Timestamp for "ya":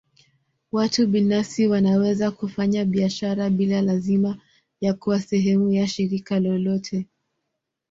4.81-4.93, 5.71-5.87